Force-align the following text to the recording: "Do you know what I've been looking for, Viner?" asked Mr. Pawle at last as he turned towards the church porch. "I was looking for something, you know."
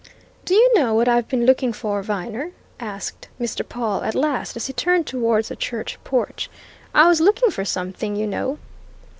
"Do 0.45 0.55
you 0.55 0.71
know 0.73 0.95
what 0.95 1.07
I've 1.07 1.27
been 1.27 1.45
looking 1.45 1.71
for, 1.71 2.01
Viner?" 2.01 2.53
asked 2.79 3.27
Mr. 3.39 3.61
Pawle 3.63 4.01
at 4.01 4.15
last 4.15 4.55
as 4.57 4.65
he 4.65 4.73
turned 4.73 5.05
towards 5.05 5.49
the 5.49 5.55
church 5.55 5.99
porch. 6.03 6.49
"I 6.91 7.07
was 7.07 7.21
looking 7.21 7.51
for 7.51 7.63
something, 7.65 8.15
you 8.15 8.25
know." 8.25 8.57